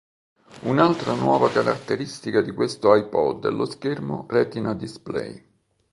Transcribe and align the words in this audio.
Un'altra 0.63 1.13
nuova 1.13 1.51
caratteristica 1.51 2.41
di 2.41 2.49
questo 2.53 2.95
iPod 2.95 3.45
è 3.45 3.51
lo 3.51 3.65
schermo 3.65 4.25
Retina 4.29 4.73
display. 4.73 5.47